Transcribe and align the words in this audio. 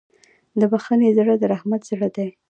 د 0.59 0.61
بښنې 0.71 1.09
زړه 1.17 1.33
د 1.37 1.43
رحمت 1.53 1.81
زړه 1.89 2.07
دی. 2.15 2.27